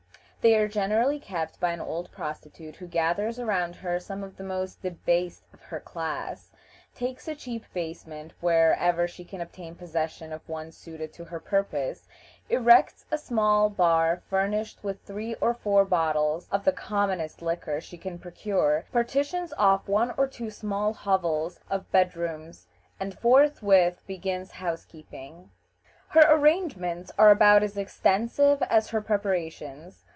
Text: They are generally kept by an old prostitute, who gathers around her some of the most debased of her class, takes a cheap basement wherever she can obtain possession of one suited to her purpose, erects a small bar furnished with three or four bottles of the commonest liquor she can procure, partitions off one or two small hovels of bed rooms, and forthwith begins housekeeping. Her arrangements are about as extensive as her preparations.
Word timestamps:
They 0.43 0.55
are 0.55 0.67
generally 0.67 1.19
kept 1.19 1.59
by 1.59 1.69
an 1.71 1.81
old 1.81 2.11
prostitute, 2.11 2.77
who 2.77 2.87
gathers 2.87 3.37
around 3.37 3.75
her 3.75 3.99
some 3.99 4.23
of 4.23 4.37
the 4.37 4.43
most 4.43 4.81
debased 4.81 5.43
of 5.53 5.61
her 5.61 5.79
class, 5.79 6.49
takes 6.95 7.27
a 7.27 7.35
cheap 7.35 7.63
basement 7.75 8.33
wherever 8.39 9.07
she 9.07 9.23
can 9.23 9.39
obtain 9.39 9.75
possession 9.75 10.33
of 10.33 10.41
one 10.49 10.71
suited 10.71 11.13
to 11.13 11.25
her 11.25 11.39
purpose, 11.39 12.07
erects 12.49 13.05
a 13.11 13.19
small 13.19 13.69
bar 13.69 14.23
furnished 14.31 14.83
with 14.83 15.03
three 15.03 15.35
or 15.35 15.53
four 15.53 15.85
bottles 15.85 16.47
of 16.51 16.65
the 16.65 16.71
commonest 16.73 17.43
liquor 17.43 17.79
she 17.79 17.99
can 17.99 18.17
procure, 18.17 18.85
partitions 18.91 19.53
off 19.59 19.87
one 19.87 20.09
or 20.17 20.25
two 20.27 20.49
small 20.49 20.91
hovels 20.91 21.59
of 21.69 21.91
bed 21.91 22.15
rooms, 22.15 22.65
and 22.99 23.15
forthwith 23.19 24.01
begins 24.07 24.49
housekeeping. 24.53 25.51
Her 26.09 26.25
arrangements 26.27 27.11
are 27.19 27.29
about 27.29 27.61
as 27.61 27.77
extensive 27.77 28.63
as 28.71 28.89
her 28.89 29.01
preparations. 29.03 30.03